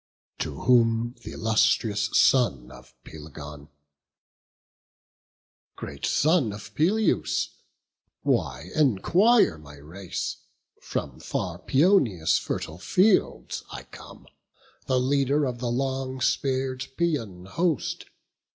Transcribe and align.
To 0.39 0.61
whom 0.61 1.13
th' 1.21 1.27
illustrious 1.27 2.09
son 2.13 2.71
of 2.71 2.95
Pelegon: 3.05 3.69
"Great 5.75 6.07
son 6.07 6.51
of 6.53 6.73
Peleus, 6.73 7.49
why 8.23 8.71
enquire 8.75 9.59
my 9.59 9.75
race? 9.75 10.37
From 10.81 11.19
far 11.19 11.59
Paeonia's 11.59 12.39
fertile 12.39 12.79
fields 12.79 13.63
I 13.71 13.83
come, 13.83 14.25
The 14.87 14.99
leader 14.99 15.45
of 15.45 15.59
the 15.59 15.69
long 15.69 16.19
spear'd 16.19 16.87
Paeon 16.97 17.45
host. 17.45 18.05